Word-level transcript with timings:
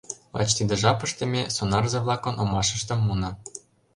Лач 0.37 0.49
тиде 0.57 0.75
жапыште 0.81 1.23
ме 1.33 1.41
сонарзе-влакын 1.55 2.35
омашыштым 2.41 2.99
муна. 3.03 3.31